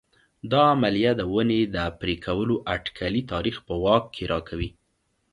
دا 0.51 0.61
عملیه 0.73 1.11
د 1.19 1.21
ونې 1.33 1.61
د 1.75 1.77
پرې 1.99 2.15
کولو 2.25 2.55
اټکلي 2.73 3.21
تاریخ 3.33 3.55
په 3.67 3.73
واک 3.83 4.03
کې 4.15 4.23
راکوي 4.33 4.69